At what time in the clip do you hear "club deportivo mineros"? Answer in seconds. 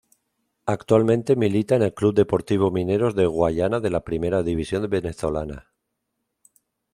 1.93-3.13